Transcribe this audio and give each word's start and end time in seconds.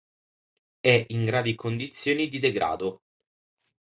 È 0.79 1.05
in 1.09 1.25
gravi 1.25 1.53
condizioni 1.53 2.27
di 2.27 2.39
degrado. 2.39 3.01